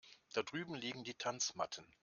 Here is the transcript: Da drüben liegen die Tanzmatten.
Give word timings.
Da 0.33 0.41
drüben 0.41 0.73
liegen 0.73 1.03
die 1.03 1.13
Tanzmatten. 1.13 1.85